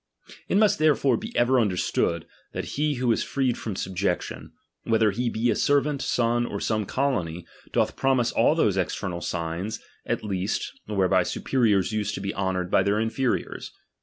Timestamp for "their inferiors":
12.81-13.73